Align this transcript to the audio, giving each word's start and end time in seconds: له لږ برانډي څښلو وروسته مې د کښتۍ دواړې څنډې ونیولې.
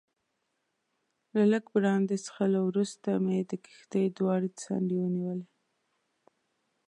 له 1.35 1.43
لږ 1.51 1.65
برانډي 1.73 2.17
څښلو 2.25 2.61
وروسته 2.65 3.09
مې 3.25 3.37
د 3.49 3.51
کښتۍ 3.65 4.05
دواړې 4.17 4.49
څنډې 4.61 4.97
ونیولې. 4.99 5.47